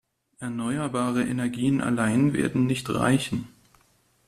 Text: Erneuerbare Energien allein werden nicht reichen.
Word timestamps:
Erneuerbare 0.39 1.27
Energien 1.27 1.79
allein 1.79 2.33
werden 2.33 2.65
nicht 2.65 2.89
reichen. 2.89 3.49